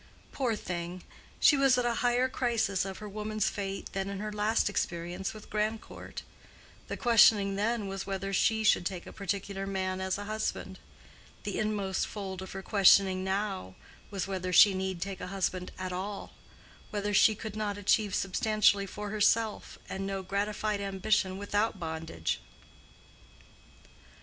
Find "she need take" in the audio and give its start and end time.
14.51-15.21